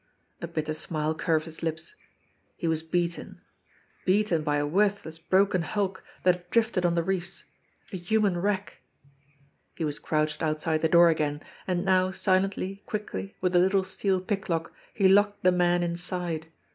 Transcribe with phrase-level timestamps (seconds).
[0.41, 1.93] A bitter smile curved his lips.
[2.57, 3.39] He was beaten
[4.03, 7.43] beaten by a worthless, broken hulk that had drifted on the reefs
[7.93, 8.81] a human wreck!
[9.77, 14.19] He was crouched outside the door again, and now silently, quickly, with the little steel
[14.21, 16.47] pick lock, he locked the men in side.